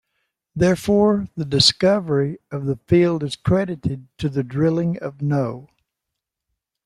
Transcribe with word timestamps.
Therefore, 0.55 1.27
the 1.35 1.45
discovery 1.45 2.39
of 2.49 2.65
the 2.65 2.77
field 2.87 3.21
is 3.21 3.35
credited 3.35 4.07
to 4.17 4.29
the 4.29 4.43
drilling 4.43 4.97
of 4.97 5.21
No. 5.21 5.67